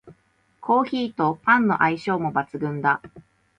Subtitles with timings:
[0.61, 3.03] コーヒーとパンの相性も抜群だ